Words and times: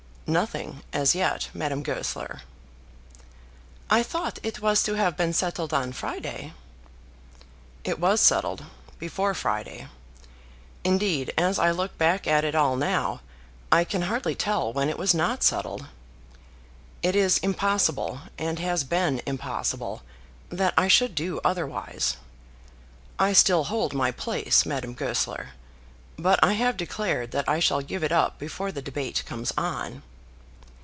"Nothing 0.27 0.81
as 0.93 1.13
yet, 1.13 1.49
Madame 1.53 1.83
Goesler." 1.83 2.43
"I 3.89 4.01
thought 4.01 4.39
it 4.43 4.61
was 4.61 4.81
to 4.83 4.93
have 4.93 5.17
been 5.17 5.33
settled 5.33 5.73
on 5.73 5.91
Friday?" 5.91 6.53
"It 7.83 7.99
was 7.99 8.21
settled, 8.21 8.63
before 8.97 9.33
Friday. 9.33 9.89
Indeed, 10.85 11.33
as 11.37 11.59
I 11.59 11.71
look 11.71 11.97
back 11.97 12.27
at 12.27 12.45
it 12.45 12.55
all 12.55 12.77
now, 12.77 13.19
I 13.73 13.83
can 13.83 14.03
hardly 14.03 14.33
tell 14.33 14.71
when 14.71 14.87
it 14.87 14.97
was 14.97 15.13
not 15.13 15.43
settled. 15.43 15.87
It 17.03 17.13
is 17.13 17.37
impossible, 17.39 18.21
and 18.37 18.57
has 18.59 18.85
been 18.85 19.21
impossible, 19.25 20.01
that 20.49 20.73
I 20.77 20.87
should 20.87 21.13
do 21.13 21.41
otherwise. 21.43 22.15
I 23.19 23.33
still 23.33 23.65
hold 23.65 23.93
my 23.93 24.11
place, 24.11 24.65
Madame 24.65 24.93
Goesler, 24.93 25.49
but 26.17 26.39
I 26.41 26.53
have 26.53 26.77
declared 26.77 27.31
that 27.31 27.49
I 27.49 27.59
shall 27.59 27.81
give 27.81 28.01
it 28.01 28.13
up 28.13 28.39
before 28.39 28.71
the 28.71 28.81
debate 28.81 29.23
comes 29.25 29.51
on." 29.57 30.03